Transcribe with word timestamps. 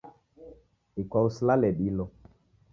Ikwau 1.01 1.27
silale 1.35 1.69
dilo. 1.79 2.05